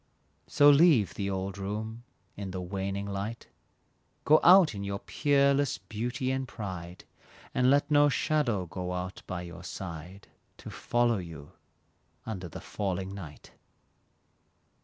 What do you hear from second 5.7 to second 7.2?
beauty and pride,